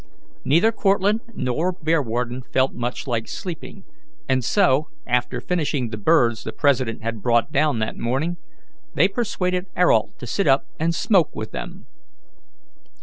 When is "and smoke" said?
10.79-11.35